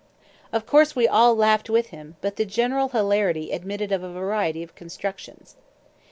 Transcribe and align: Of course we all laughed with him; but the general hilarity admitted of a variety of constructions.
Of 0.51 0.65
course 0.65 0.95
we 0.95 1.07
all 1.07 1.35
laughed 1.35 1.69
with 1.69 1.89
him; 1.89 2.15
but 2.21 2.35
the 2.35 2.43
general 2.43 2.89
hilarity 2.89 3.51
admitted 3.51 3.91
of 3.91 4.01
a 4.01 4.11
variety 4.11 4.63
of 4.63 4.73
constructions. 4.73 5.57